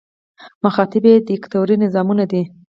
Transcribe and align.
مخاطب 0.63 1.03
یې 1.09 1.15
دیکتاتوري 1.29 1.75
نظامونه 1.83 2.23
دي. 2.31 2.41